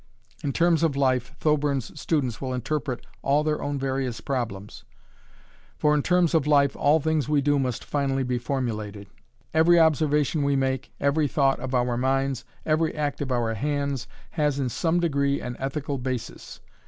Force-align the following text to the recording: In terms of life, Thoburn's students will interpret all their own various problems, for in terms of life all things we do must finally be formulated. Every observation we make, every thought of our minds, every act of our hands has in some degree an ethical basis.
In 0.43 0.51
terms 0.51 0.81
of 0.81 0.95
life, 0.95 1.35
Thoburn's 1.39 2.01
students 2.01 2.41
will 2.41 2.55
interpret 2.55 3.05
all 3.21 3.43
their 3.43 3.61
own 3.61 3.77
various 3.77 4.19
problems, 4.19 4.83
for 5.77 5.93
in 5.93 6.01
terms 6.01 6.33
of 6.33 6.47
life 6.47 6.75
all 6.75 6.99
things 6.99 7.29
we 7.29 7.39
do 7.39 7.59
must 7.59 7.85
finally 7.85 8.23
be 8.23 8.39
formulated. 8.39 9.05
Every 9.53 9.79
observation 9.79 10.41
we 10.41 10.55
make, 10.55 10.91
every 10.99 11.27
thought 11.27 11.59
of 11.59 11.75
our 11.75 11.97
minds, 11.97 12.45
every 12.65 12.95
act 12.95 13.21
of 13.21 13.31
our 13.31 13.53
hands 13.53 14.07
has 14.31 14.57
in 14.57 14.69
some 14.69 14.99
degree 14.99 15.39
an 15.39 15.55
ethical 15.59 15.99
basis. 15.99 16.61